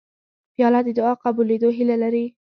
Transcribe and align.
پیاله 0.53 0.79
د 0.85 0.89
دعا 0.97 1.13
قبولېدو 1.23 1.69
هیله 1.77 1.95
لري 2.03 2.25